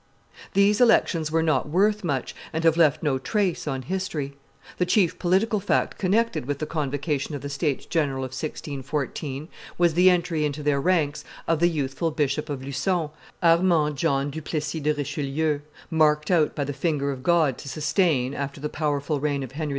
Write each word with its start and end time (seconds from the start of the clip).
These 0.55 0.81
elections 0.81 1.29
were 1.31 1.43
not 1.43 1.69
worth 1.69 2.03
much, 2.03 2.33
and 2.51 2.63
have 2.63 2.75
left 2.75 3.03
no 3.03 3.19
trace 3.19 3.67
on 3.67 3.83
history. 3.83 4.33
The 4.79 4.85
chief 4.87 5.19
political 5.19 5.59
fact 5.59 5.99
connected 5.99 6.47
with 6.47 6.57
the 6.57 6.65
convocation 6.65 7.35
of 7.35 7.43
the, 7.43 7.49
states 7.49 7.85
general 7.85 8.23
of 8.23 8.29
1614, 8.31 9.47
was 9.77 9.93
the 9.93 10.09
entry 10.09 10.43
into 10.43 10.63
their 10.63 10.81
ranks 10.81 11.23
of 11.47 11.59
the 11.59 11.69
youthful 11.69 12.09
Bishop 12.09 12.49
of 12.49 12.63
Lucon, 12.65 13.11
Armand 13.43 13.95
John 13.95 14.31
dot 14.31 14.43
Plessis 14.43 14.81
de 14.81 14.91
Richelieu, 14.91 15.59
marked 15.91 16.31
out 16.31 16.55
by 16.55 16.63
the 16.63 16.73
finger 16.73 17.11
of 17.11 17.21
God 17.21 17.59
to 17.59 17.69
sustain, 17.69 18.33
after 18.33 18.59
the 18.59 18.69
powerful 18.69 19.19
reign 19.19 19.43
of 19.43 19.51
Henry 19.51 19.67
IV. 19.67 19.69